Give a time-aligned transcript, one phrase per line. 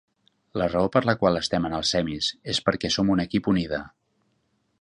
[0.59, 3.83] La raó per la qual estem en el Semis és perquè som un equip unida.